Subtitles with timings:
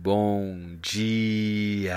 [0.00, 1.96] Bom dia!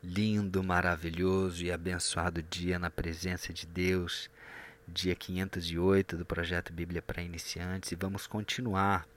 [0.00, 4.30] Lindo, maravilhoso e abençoado dia na presença de Deus.
[4.86, 9.08] Dia 508 do projeto Bíblia para Iniciantes e vamos continuar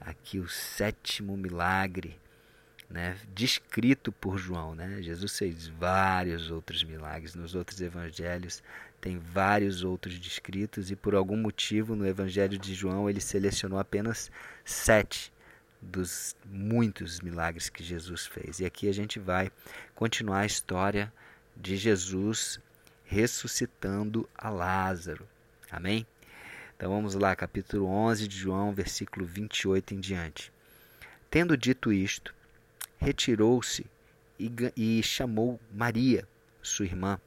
[0.00, 2.18] aqui o sétimo milagre,
[2.88, 5.02] né, descrito por João, né?
[5.02, 8.62] Jesus fez vários outros milagres nos outros evangelhos,
[8.98, 14.32] tem vários outros descritos e por algum motivo no evangelho de João ele selecionou apenas
[14.64, 15.30] sete
[15.82, 18.60] dos muitos milagres que Jesus fez.
[18.60, 19.50] E aqui a gente vai
[19.94, 21.12] continuar a história
[21.56, 22.60] de Jesus
[23.04, 25.28] ressuscitando a Lázaro.
[25.70, 26.06] Amém?
[26.76, 30.52] Então vamos lá, capítulo 11 de João, versículo 28 em diante.
[31.30, 32.34] Tendo dito isto,
[32.98, 33.84] retirou-se
[34.38, 36.26] e, e chamou Maria,
[36.62, 37.20] sua irmã,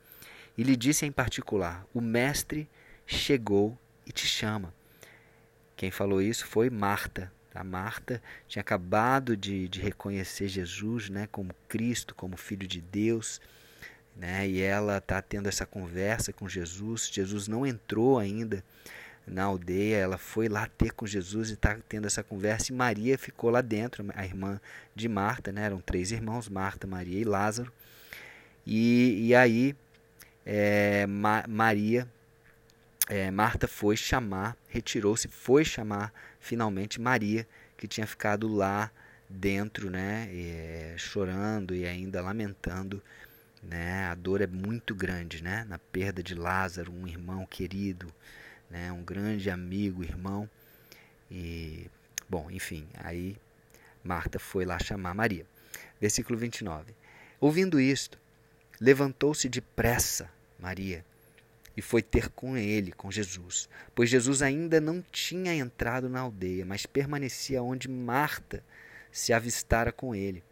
[0.57, 2.69] e lhe disse em particular: O mestre
[3.05, 4.73] chegou e te chama.
[5.75, 11.55] Quem falou isso foi Marta, a Marta tinha acabado de, de reconhecer Jesus né, como
[11.69, 13.39] Cristo, como Filho de Deus.
[14.15, 17.09] Né, e ela está tendo essa conversa com Jesus.
[17.11, 18.63] Jesus não entrou ainda
[19.25, 22.71] na aldeia, ela foi lá ter com Jesus e está tendo essa conversa.
[22.71, 24.59] E Maria ficou lá dentro, a irmã
[24.93, 27.71] de Marta, né, eram três irmãos: Marta, Maria e Lázaro.
[28.65, 29.75] E, e aí,
[30.45, 32.07] é, Ma Maria
[33.07, 38.91] é, Marta foi chamar, retirou-se, foi chamar finalmente Maria, que tinha ficado lá
[39.29, 43.01] dentro, né, é, chorando e ainda lamentando.
[43.61, 48.13] Né, a dor é muito grande, né, na perda de Lázaro, um irmão querido,
[48.69, 50.49] né, um grande amigo, irmão.
[51.31, 51.89] E,
[52.29, 53.35] bom, enfim, aí
[54.03, 55.45] Marta foi lá chamar Maria.
[55.99, 56.93] Versículo 29.
[57.39, 58.19] Ouvindo isto,
[58.79, 61.03] levantou-se depressa Maria
[61.75, 66.65] e foi ter com ele, com Jesus, pois Jesus ainda não tinha entrado na aldeia,
[66.65, 68.63] mas permanecia onde Marta
[69.11, 70.43] se avistara com ele.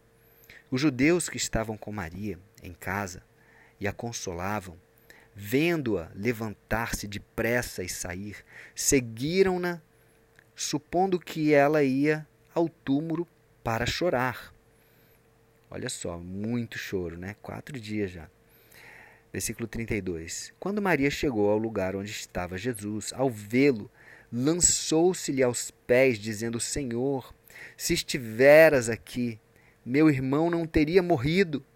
[0.70, 3.22] Os judeus que estavam com Maria em casa
[3.80, 4.76] e a consolavam,
[5.34, 8.36] vendo-a levantar-se depressa e sair,
[8.74, 9.80] seguiram-na,
[10.54, 13.26] supondo que ela ia ao túmulo
[13.62, 14.54] para chorar.
[15.70, 17.34] Olha só, muito choro, né?
[17.42, 18.28] Quatro dias já.
[19.34, 20.54] Versículo 32.
[20.60, 23.90] Quando Maria chegou ao lugar onde estava Jesus, ao vê-lo,
[24.32, 27.34] lançou-se-lhe aos pés, dizendo: Senhor,
[27.76, 29.40] se estiveras aqui,
[29.84, 31.66] meu irmão não teria morrido.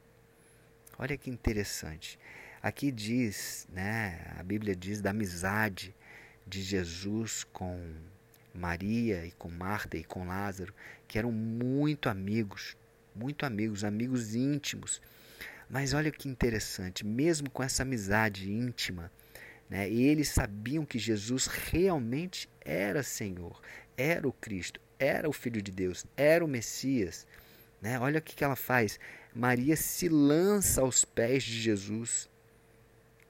[0.97, 2.17] Olha que interessante.
[2.63, 5.93] Aqui diz, né, a Bíblia diz da amizade
[6.47, 7.93] de Jesus com
[8.55, 10.73] Maria e com Marta e com Lázaro,
[11.09, 12.77] que eram muito amigos,
[13.17, 15.03] muito amigos, amigos íntimos.
[15.69, 19.13] Mas olha que interessante, mesmo com essa amizade íntima,
[19.69, 23.61] né, eles sabiam que Jesus realmente era Senhor,
[23.97, 27.27] era o Cristo, era o Filho de Deus, era o Messias.
[27.81, 27.99] Né?
[28.01, 28.99] Olha o que, que ela faz.
[29.35, 32.29] Maria se lança aos pés de Jesus.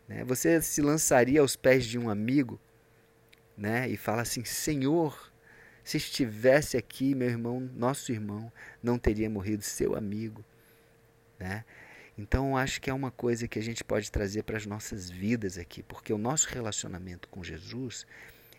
[0.06, 0.24] Né?
[0.24, 2.60] Você se lançaria aos pés de um amigo
[3.56, 3.88] né?
[3.88, 5.32] e fala assim: Senhor,
[5.84, 8.50] se estivesse aqui, meu irmão, nosso irmão,
[8.82, 10.44] não teria morrido, seu amigo.
[11.38, 11.64] Né?
[12.18, 15.56] Então, acho que é uma coisa que a gente pode trazer para as nossas vidas
[15.56, 18.04] aqui, porque o nosso relacionamento com Jesus,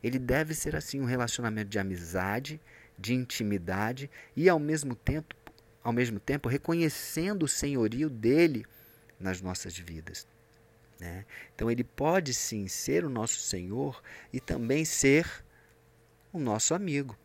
[0.01, 2.61] ele deve ser assim um relacionamento de amizade,
[2.97, 5.35] de intimidade e ao mesmo tempo,
[5.83, 8.65] ao mesmo tempo reconhecendo o senhorio dele
[9.19, 10.25] nas nossas vidas.
[10.97, 11.25] Né?
[11.53, 15.27] Então, ele pode sim ser o nosso Senhor e também ser
[16.31, 17.17] o nosso amigo.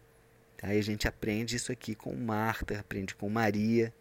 [0.60, 3.94] Aí a gente aprende isso aqui com Marta, aprende com Maria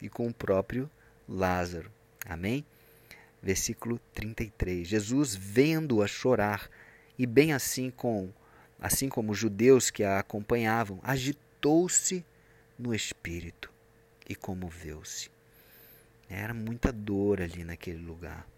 [0.00, 0.88] e com o próprio
[1.30, 1.90] Lázaro.
[2.26, 2.66] Amém?
[3.40, 4.86] Versículo 33.
[4.86, 6.68] Jesus vendo-a chorar,
[7.16, 8.32] e bem assim com
[8.80, 12.24] assim como os judeus que a acompanhavam, agitou-se
[12.78, 13.70] no espírito
[14.26, 15.30] e comoveu-se.
[16.28, 18.48] Era muita dor ali naquele lugar.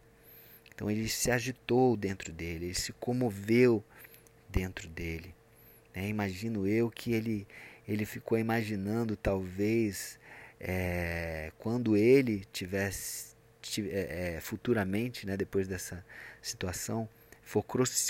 [0.72, 3.84] Então ele se agitou dentro dele, ele se comoveu
[4.48, 5.34] dentro dele.
[5.94, 6.08] Né?
[6.08, 7.46] Imagino eu que ele,
[7.86, 10.18] ele ficou imaginando talvez
[10.62, 13.34] é, quando ele tivesse
[13.78, 16.04] é, é, futuramente, né, depois dessa
[16.40, 17.08] situação,
[17.42, 17.64] for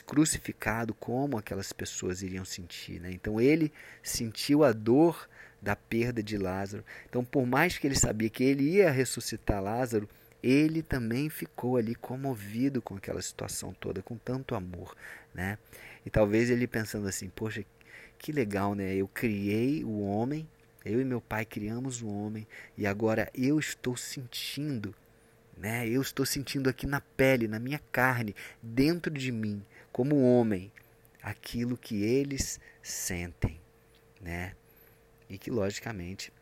[0.06, 3.00] crucificado, como aquelas pessoas iriam sentir.
[3.00, 3.10] Né?
[3.10, 3.72] Então ele
[4.02, 5.28] sentiu a dor
[5.60, 6.84] da perda de Lázaro.
[7.08, 10.08] Então, por mais que ele sabia que ele ia ressuscitar Lázaro,
[10.42, 14.94] ele também ficou ali comovido com aquela situação toda, com tanto amor,
[15.32, 15.56] né?
[16.04, 17.64] E talvez ele pensando assim, poxa,
[18.18, 18.94] que legal, né?
[18.94, 20.48] Eu criei o homem
[20.84, 22.46] eu e meu pai criamos o homem
[22.76, 24.94] e agora eu estou sentindo,
[25.56, 25.88] né?
[25.88, 30.72] Eu estou sentindo aqui na pele, na minha carne, dentro de mim, como homem,
[31.22, 33.60] aquilo que eles sentem,
[34.20, 34.54] né?
[35.28, 36.32] E que logicamente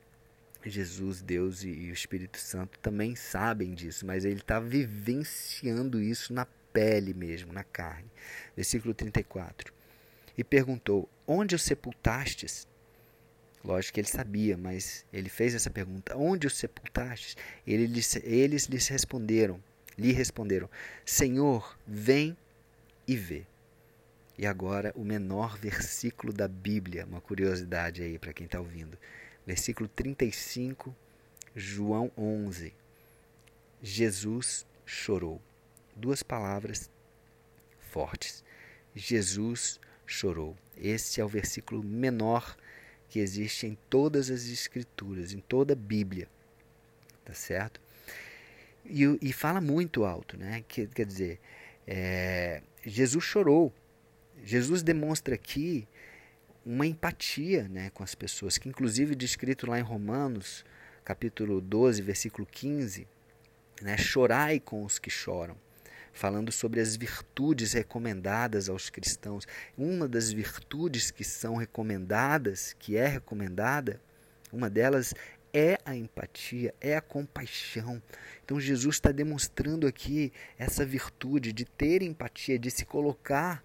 [0.68, 6.46] Jesus, Deus e, o Espírito Santo também sabem disso, mas ele está vivenciando isso na
[6.72, 8.10] pele mesmo, na carne.
[8.54, 9.72] Versículo 34.
[10.36, 12.68] E perguntou: Onde o sepultastes?
[13.62, 17.36] Lógico que ele sabia, mas ele fez essa pergunta: Onde o sepultastes?
[17.66, 19.62] Eles, eles lhes responderam,
[19.98, 20.68] lhe responderam:
[21.04, 22.36] Senhor, vem
[23.06, 23.44] e vê.
[24.38, 28.96] E agora o menor versículo da Bíblia, uma curiosidade aí para quem está ouvindo.
[29.46, 30.96] Versículo 35,
[31.54, 32.72] João 11.
[33.82, 35.40] Jesus chorou.
[35.94, 36.90] Duas palavras
[37.90, 38.42] fortes.
[38.94, 40.56] Jesus chorou.
[40.76, 42.56] Esse é o versículo menor
[43.10, 46.28] que existe em todas as escrituras, em toda a Bíblia.
[47.24, 47.80] Tá certo?
[48.86, 50.64] E, e fala muito alto, né?
[50.66, 51.40] Que, quer dizer,
[51.86, 53.74] é, Jesus chorou.
[54.42, 55.86] Jesus demonstra aqui
[56.64, 60.64] uma empatia né, com as pessoas, que inclusive descrito lá em Romanos,
[61.04, 63.06] capítulo 12, versículo 15,
[63.82, 65.56] né, chorai com os que choram,
[66.12, 69.46] falando sobre as virtudes recomendadas aos cristãos.
[69.76, 74.00] Uma das virtudes que são recomendadas, que é recomendada,
[74.52, 75.14] uma delas
[75.52, 78.02] é a empatia, é a compaixão.
[78.44, 83.62] Então Jesus está demonstrando aqui essa virtude de ter empatia, de se colocar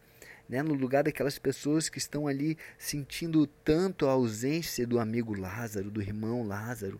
[0.48, 5.90] né, no lugar daquelas pessoas que estão ali sentindo tanto a ausência do amigo Lázaro,
[5.90, 7.00] do irmão Lázaro.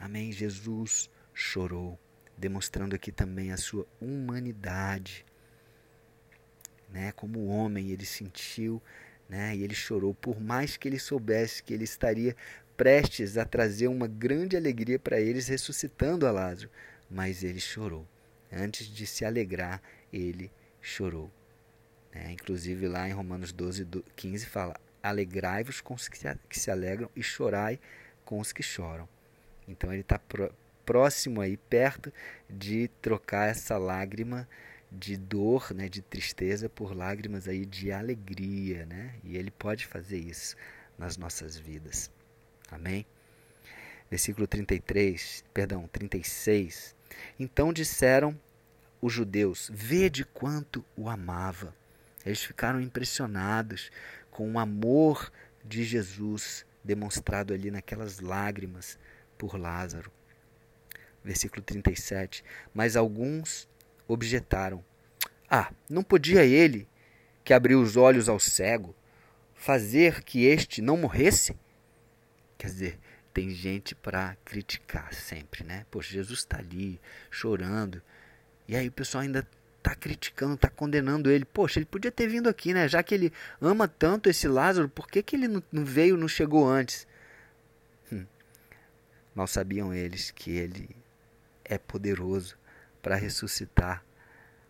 [0.00, 0.32] Amém.
[0.32, 1.98] Jesus chorou,
[2.40, 5.24] demonstrando aqui também a sua humanidade.
[6.88, 8.82] Né, como homem, ele sentiu
[9.28, 12.34] né, e ele chorou, por mais que ele soubesse que ele estaria
[12.76, 16.70] prestes a trazer uma grande alegria para eles, ressuscitando a Lázaro.
[17.08, 18.08] Mas ele chorou.
[18.50, 19.80] Antes de se alegrar,
[20.12, 20.50] ele
[20.80, 21.30] chorou.
[22.12, 27.22] É, inclusive lá em Romanos 12, 15 fala: Alegrai-vos com os que se alegram e
[27.22, 27.78] chorai
[28.24, 29.08] com os que choram.
[29.68, 30.20] Então ele está
[30.90, 32.12] próximo aí, perto
[32.48, 34.48] de trocar essa lágrima
[34.90, 39.14] de dor, né, de tristeza por lágrimas aí de alegria, né?
[39.22, 40.56] E ele pode fazer isso
[40.98, 42.10] nas nossas vidas.
[42.68, 43.06] Amém?
[44.10, 46.96] Versículo 33, perdão, 36.
[47.38, 48.36] Então disseram
[49.00, 51.72] os judeus: Vede quanto o amava.
[52.26, 53.92] Eles ficaram impressionados
[54.28, 55.30] com o amor
[55.64, 58.98] de Jesus demonstrado ali naquelas lágrimas
[59.38, 60.10] por Lázaro.
[61.24, 62.44] Versículo 37.
[62.72, 63.68] Mas alguns
[64.06, 64.84] objetaram:
[65.48, 66.88] Ah, não podia ele,
[67.44, 68.94] que abriu os olhos ao cego,
[69.54, 71.56] fazer que este não morresse?
[72.56, 72.98] Quer dizer,
[73.32, 75.86] tem gente para criticar sempre, né?
[75.90, 77.00] Poxa, Jesus está ali
[77.30, 78.02] chorando.
[78.66, 79.46] E aí o pessoal ainda
[79.78, 81.44] está criticando, está condenando ele.
[81.44, 82.88] Poxa, ele podia ter vindo aqui, né?
[82.88, 86.68] Já que ele ama tanto esse Lázaro, por que, que ele não, veio, não chegou
[86.68, 87.06] antes?
[88.12, 88.26] Hum.
[89.34, 90.99] Mal sabiam eles que ele
[91.70, 92.58] é poderoso
[93.00, 94.04] para ressuscitar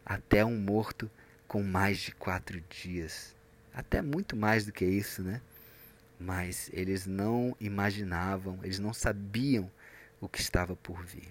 [0.05, 1.11] até um morto
[1.49, 3.35] com mais de quatro dias.
[3.75, 5.41] Até muito mais do que isso, né?
[6.19, 9.71] Mas eles não imaginavam, eles não sabiam
[10.21, 11.29] o que estava por vir.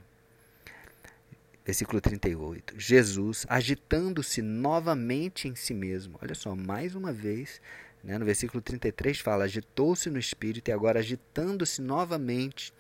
[1.63, 2.73] Versículo 38.
[2.79, 6.17] Jesus, agitando-se novamente em si mesmo.
[6.19, 7.61] Olha só, mais uma vez,
[8.03, 12.73] né, no versículo 33 fala: agitou-se no espírito e agora agitando-se novamente.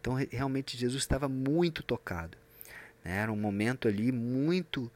[0.00, 2.36] Então, realmente, Jesus estava muito tocado.
[3.04, 3.18] Né?
[3.18, 4.90] Era um momento ali muito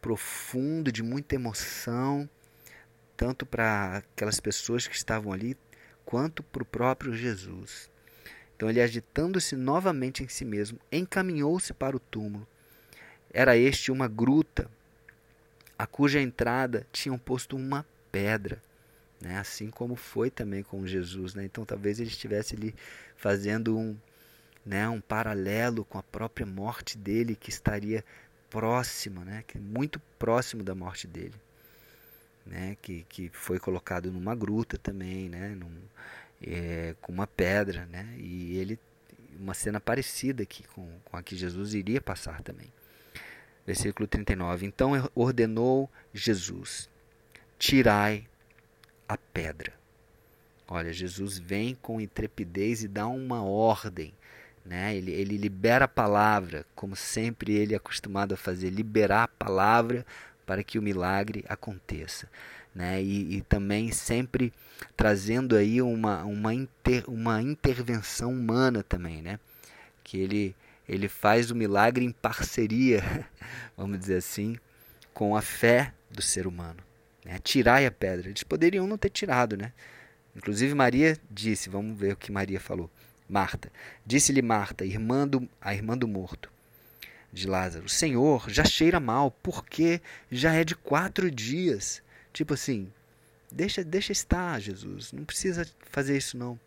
[0.00, 2.28] profundo, de muita emoção,
[3.16, 5.56] tanto para aquelas pessoas que estavam ali,
[6.04, 7.90] quanto para o próprio Jesus.
[8.56, 12.46] Então, ele agitando-se novamente em si mesmo, encaminhou-se para o túmulo
[13.32, 14.68] era este uma gruta,
[15.78, 18.60] a cuja entrada tinham posto uma pedra,
[19.20, 19.38] né?
[19.38, 21.34] assim como foi também com Jesus.
[21.34, 21.44] Né?
[21.44, 22.74] Então talvez ele estivesse ali
[23.16, 23.96] fazendo um,
[24.64, 28.04] né, um paralelo com a própria morte dele, que estaria
[28.48, 31.34] próxima, né, que muito próximo da morte dele,
[32.44, 35.80] né, que, que foi colocado numa gruta também, né, num,
[36.42, 38.78] é, com uma pedra, né, e ele
[39.38, 42.72] uma cena parecida aqui com, com a que Jesus iria passar também.
[43.66, 44.66] Versículo 39.
[44.66, 46.88] Então ordenou Jesus:
[47.58, 48.26] Tirai
[49.08, 49.72] a pedra.
[50.68, 54.14] Olha, Jesus vem com intrepidez e dá uma ordem.
[54.64, 54.94] Né?
[54.96, 60.06] Ele, ele libera a palavra, como sempre ele é acostumado a fazer, liberar a palavra
[60.44, 62.28] para que o milagre aconteça.
[62.74, 63.02] Né?
[63.02, 64.52] E, e também sempre
[64.96, 69.38] trazendo aí uma, uma, inter, uma intervenção humana também, né?
[70.04, 70.54] que ele
[70.90, 73.00] ele faz o milagre em parceria,
[73.76, 74.58] vamos dizer assim,
[75.14, 76.82] com a fé do ser humano.
[77.24, 77.38] Né?
[77.38, 78.28] Tirai a pedra.
[78.28, 79.72] Eles poderiam não ter tirado, né?
[80.34, 82.90] Inclusive Maria disse, vamos ver o que Maria falou.
[83.30, 83.70] Marta.
[84.04, 86.50] Disse-lhe Marta, irmã do, a irmã do morto
[87.32, 92.02] de Lázaro: Senhor, já cheira mal, porque já é de quatro dias.
[92.32, 92.92] Tipo assim,
[93.50, 96.58] deixa, deixa estar, Jesus, não precisa fazer isso não.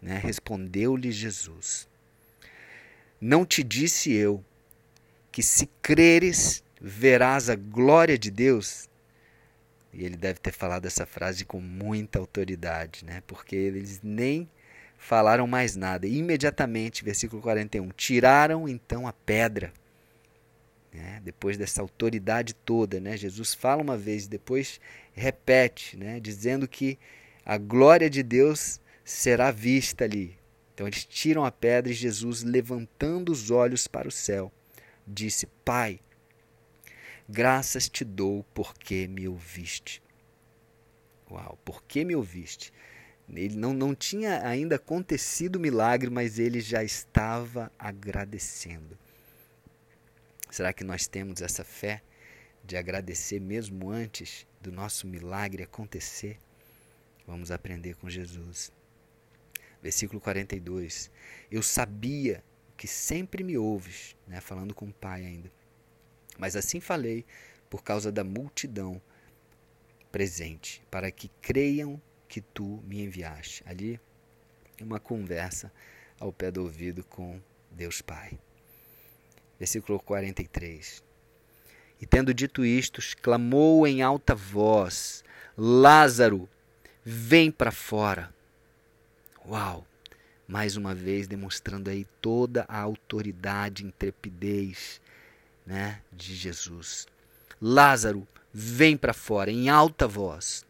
[0.00, 0.18] Né?
[0.18, 1.88] Respondeu-lhe Jesus:
[3.20, 4.44] Não te disse eu
[5.32, 8.88] que se creres verás a glória de Deus?
[9.92, 13.22] E ele deve ter falado essa frase com muita autoridade, né?
[13.26, 14.48] Porque eles nem
[15.02, 16.06] falaram mais nada.
[16.06, 19.72] imediatamente, versículo 41, tiraram então a pedra.
[20.92, 21.20] Né?
[21.24, 23.16] Depois dessa autoridade toda, né?
[23.16, 24.80] Jesus fala uma vez, depois
[25.12, 26.20] repete, né?
[26.20, 26.98] dizendo que
[27.44, 30.38] a glória de Deus será vista ali.
[30.72, 34.52] Então eles tiram a pedra e Jesus, levantando os olhos para o céu,
[35.06, 35.98] disse: Pai,
[37.28, 40.00] graças te dou porque me ouviste.
[41.28, 42.72] Uau, porque me ouviste?
[43.28, 48.98] Ele não, não tinha ainda acontecido o milagre, mas ele já estava agradecendo.
[50.50, 52.02] Será que nós temos essa fé
[52.64, 56.38] de agradecer mesmo antes do nosso milagre acontecer?
[57.26, 58.70] Vamos aprender com Jesus.
[59.82, 61.10] Versículo 42.
[61.50, 62.44] Eu sabia
[62.76, 65.50] que sempre me ouves, né, falando com o Pai ainda.
[66.38, 67.24] Mas assim falei
[67.70, 69.00] por causa da multidão
[70.10, 72.00] presente, para que creiam
[72.32, 73.62] que tu me enviaste.
[73.66, 74.00] Ali,
[74.80, 75.70] uma conversa
[76.18, 77.38] ao pé do ouvido com
[77.70, 78.38] Deus Pai.
[79.58, 81.04] Versículo 43.
[82.00, 85.22] E tendo dito isto, clamou em alta voz:
[85.58, 86.48] Lázaro,
[87.04, 88.34] vem para fora.
[89.46, 89.86] Uau!
[90.48, 95.02] Mais uma vez demonstrando aí toda a autoridade, intrepidez,
[95.66, 97.06] né, de Jesus.
[97.60, 100.64] Lázaro, vem para fora em alta voz.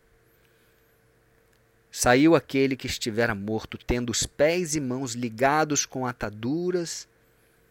[1.95, 7.07] Saiu aquele que estivera morto, tendo os pés e mãos ligados com ataduras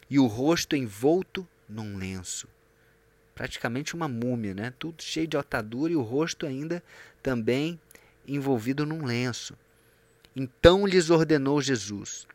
[0.07, 2.47] e o rosto envolto num lenço.
[3.33, 4.71] Praticamente uma múmia, né?
[4.77, 6.83] Tudo cheio de atadura e o rosto ainda
[7.23, 7.79] também
[8.27, 9.57] envolvido num lenço.
[10.35, 12.27] Então lhes ordenou Jesus: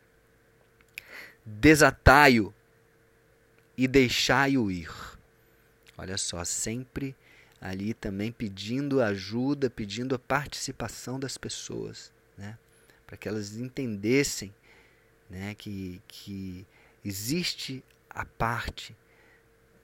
[1.45, 2.53] Desatai-o
[3.77, 4.91] e deixai-o ir.
[5.97, 7.15] Olha só, sempre
[7.59, 12.57] ali também pedindo ajuda, pedindo a participação das pessoas, né?
[13.05, 14.53] para que elas entendessem
[15.29, 15.55] né?
[15.55, 16.65] que, que
[17.03, 18.95] existe a parte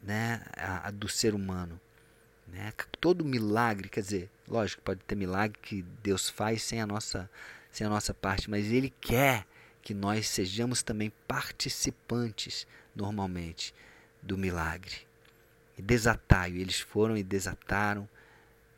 [0.01, 0.41] né?
[0.55, 1.79] a, a do ser humano.
[2.47, 2.71] Né?
[2.99, 7.29] Todo milagre, quer dizer, lógico, pode ter milagre que Deus faz sem a nossa,
[7.71, 9.45] sem a nossa parte, mas Ele quer
[9.81, 13.73] que nós sejamos também participantes, normalmente,
[14.21, 15.07] do milagre
[15.77, 18.07] e desatai Eles foram e desataram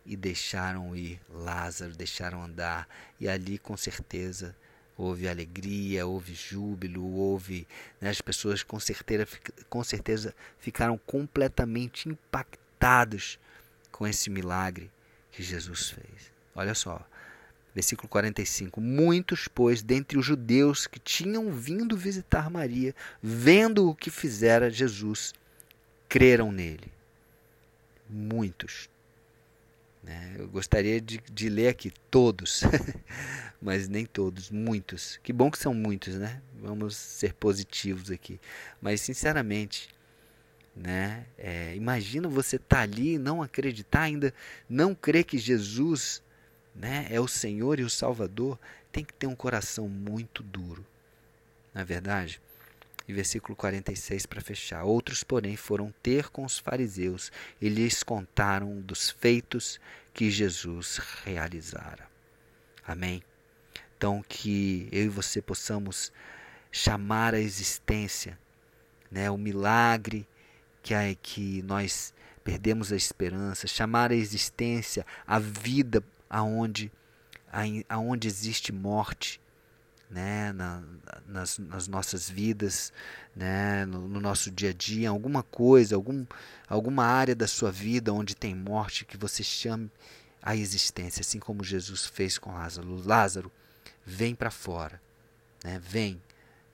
[0.06, 2.88] e deixaram ir Lázaro, deixaram andar.
[3.20, 4.56] E ali, com certeza,
[4.96, 7.68] houve alegria, houve júbilo, houve.
[8.00, 9.28] Né, as pessoas, com certeza,
[9.70, 13.40] com certeza, ficaram completamente impactados
[13.92, 14.92] com esse milagre
[15.32, 16.32] que Jesus fez.
[16.54, 17.06] Olha só,
[17.74, 18.80] versículo 45.
[18.80, 25.34] Muitos, pois, dentre os judeus que tinham vindo visitar Maria, vendo o que fizera Jesus,
[26.16, 26.90] creram nele.
[28.10, 28.90] Muitos.
[30.02, 30.36] Né?
[30.40, 32.64] Eu gostaria de, de ler aqui todos,
[33.62, 35.20] mas nem todos, muitos.
[35.22, 36.42] Que bom que são muitos, né?
[36.62, 38.40] Vamos ser positivos aqui.
[38.82, 39.90] Mas, sinceramente,
[40.74, 41.26] né?
[41.38, 44.34] É, imagina você estar tá ali e não acreditar ainda,
[44.70, 46.24] não crer que Jesus
[46.74, 48.58] né, é o Senhor e o Salvador.
[48.90, 50.86] Tem que ter um coração muito duro,
[51.74, 52.40] não é verdade?
[53.08, 54.84] E versículo 46 para fechar.
[54.84, 57.32] Outros, porém, foram ter com os fariseus
[57.62, 59.80] e lhes contaram dos feitos
[60.14, 62.10] que Jesus realizara.
[62.86, 63.22] Amém?
[63.98, 66.12] Então, que eu e você possamos
[66.72, 68.38] chamar a existência
[69.16, 70.28] né, o milagre
[70.84, 76.92] que, é, que nós perdemos a esperança, chamar a existência a vida aonde,
[77.88, 79.40] aonde existe morte,
[80.10, 80.84] né, na,
[81.28, 82.94] nas, nas, nossas vidas,
[83.36, 86.26] né, no, no, nosso dia a dia, alguma coisa, algum,
[86.68, 89.92] alguma área da sua vida onde tem morte, que você chame
[90.42, 93.02] a existência, assim como Jesus fez com Lázaro.
[93.06, 93.52] Lázaro,
[94.06, 95.02] vem para fora,
[95.64, 96.22] né, vem,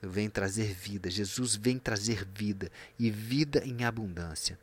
[0.01, 1.09] vem trazer vida.
[1.09, 2.69] Jesus vem trazer vida
[3.00, 4.59] e vida em abundância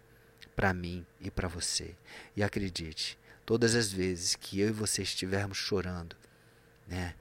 [0.55, 1.95] para mim e para você.
[2.37, 6.17] E acredite, todas as vezes que eu e você estivermos chorando,
[6.87, 7.15] né,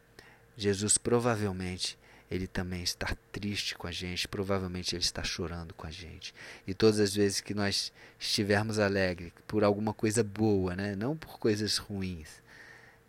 [0.58, 1.98] Jesus provavelmente
[2.30, 6.34] ele também está triste com a gente, provavelmente ele está chorando com a gente.
[6.66, 10.96] E todas as vezes que nós estivermos alegres por alguma coisa boa, né?
[10.96, 12.28] não por coisas ruins,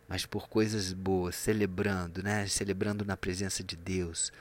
[0.07, 2.47] mas por coisas boas, celebrando, né?
[2.47, 4.31] celebrando na presença de Deus,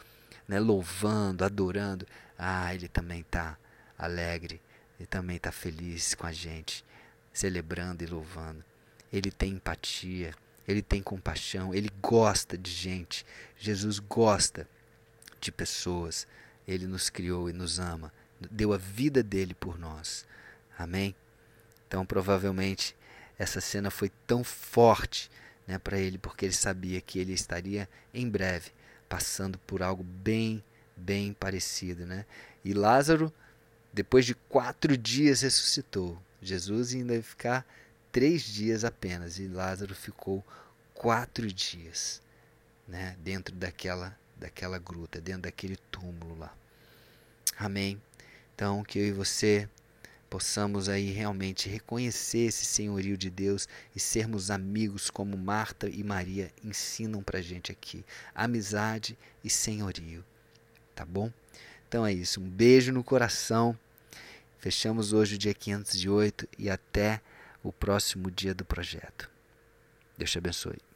[0.47, 2.07] né, louvando, adorando,
[2.39, 3.59] ah, ele também está
[3.99, 4.61] alegre,
[4.99, 6.85] ele também está feliz com a gente,
[7.33, 8.65] celebrando e louvando.
[9.13, 10.35] Ele tem empatia,
[10.69, 13.25] ele tem compaixão, ele gosta de gente.
[13.59, 14.69] Jesus gosta
[15.41, 16.27] de pessoas.
[16.67, 18.13] Ele nos criou e nos ama,
[18.51, 20.27] deu a vida dele por nós.
[20.79, 21.17] Amém?
[21.87, 22.95] Então, provavelmente,
[23.39, 25.31] essa cena foi tão forte
[25.67, 28.71] né, para ele, porque ele sabia que ele estaria em breve
[29.09, 30.63] passando por algo bem,
[30.95, 32.05] bem parecido.
[32.05, 32.27] Né?
[32.63, 33.33] E Lázaro,
[33.91, 36.21] depois de quatro dias, ressuscitou.
[36.43, 37.67] Jesus ainda ia ficar
[38.19, 40.45] três dias apenas, e Lázaro ficou
[40.93, 42.21] quatro dias
[42.89, 46.53] né, dentro daquela, daquela gruta, dentro daquele túmulo lá.
[47.57, 48.03] Amém?
[48.53, 49.69] Então, que eu e você
[50.29, 56.51] possamos aí realmente reconhecer esse senhorio de Deus e sermos amigos como Marta e Maria
[56.65, 58.05] ensinam para gente aqui.
[58.35, 60.25] Amizade e senhorio.
[60.93, 61.33] Tá bom?
[61.87, 62.41] Então é isso.
[62.41, 63.79] Um beijo no coração.
[64.59, 67.23] Fechamos hoje o dia 508 e até
[67.63, 69.31] o próximo dia do projeto.
[70.17, 70.88] Deus te abençoe.